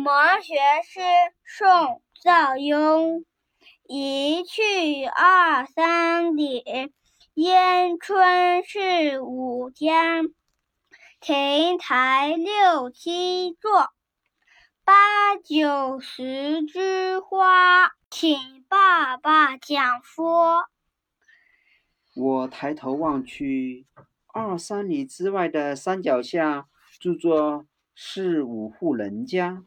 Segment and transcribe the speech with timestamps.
[0.00, 1.00] 们学诗，
[1.44, 1.68] 宋·
[2.22, 3.26] 赵雍。
[3.86, 6.64] 一去二三里，
[7.34, 10.22] 烟春是吾家。
[11.20, 13.90] 亭台六七座，
[14.84, 17.92] 八九十枝花。
[18.08, 20.64] 请爸爸讲说。
[22.16, 23.86] 我抬头望去，
[24.32, 29.62] 二三里之外的山脚下住着四五户人家，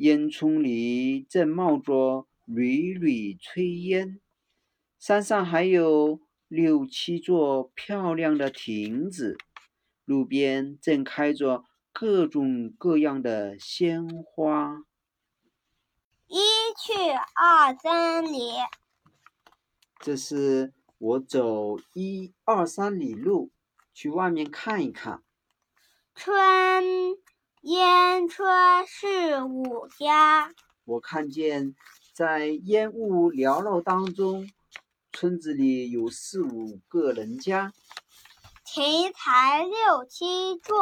[0.00, 4.18] 烟囱里正冒着缕缕炊烟。
[4.98, 9.36] 山上还有六七座漂亮的亭子，
[10.04, 14.84] 路边正开着各种各样的鲜花。
[16.26, 16.38] 一
[16.76, 16.92] 去
[17.34, 18.52] 二三里，
[19.98, 20.72] 这是。
[21.02, 23.50] 我走一二三里路，
[23.94, 25.22] 去外面看一看。
[26.14, 27.16] 春
[27.62, 28.46] 烟春
[29.40, 30.52] 是吾家。
[30.84, 31.74] 我看见
[32.12, 34.50] 在烟雾缭绕当中，
[35.12, 37.72] 村子里有四五个人家。
[38.66, 40.76] 亭台六七座。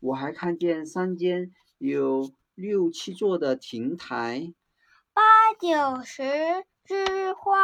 [0.00, 4.54] 我还看见山间有六七座的亭台。
[5.12, 5.22] 八
[5.60, 7.58] 九十枝花。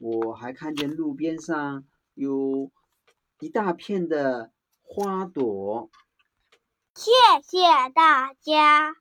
[0.00, 2.72] 我还看见路边上有
[3.38, 4.50] 一大片的
[4.82, 5.88] 花朵。
[6.98, 7.12] 谢
[7.46, 7.58] 谢
[7.94, 8.96] 大家。